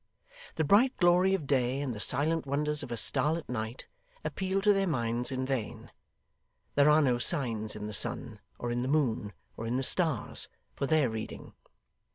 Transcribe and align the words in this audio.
The 0.55 0.63
bright 0.63 0.97
glory 0.97 1.35
of 1.35 1.45
day, 1.45 1.79
and 1.79 1.93
the 1.93 1.99
silent 1.99 2.47
wonders 2.47 2.81
of 2.81 2.91
a 2.91 2.97
starlit 2.97 3.47
night, 3.47 3.85
appeal 4.25 4.59
to 4.63 4.73
their 4.73 4.87
minds 4.87 5.31
in 5.31 5.45
vain. 5.45 5.91
There 6.73 6.89
are 6.89 7.03
no 7.03 7.19
signs 7.19 7.75
in 7.75 7.85
the 7.85 7.93
sun, 7.93 8.39
or 8.57 8.71
in 8.71 8.81
the 8.81 8.87
moon, 8.87 9.33
or 9.55 9.67
in 9.67 9.77
the 9.77 9.83
stars, 9.83 10.49
for 10.75 10.87
their 10.87 11.07
reading. 11.07 11.53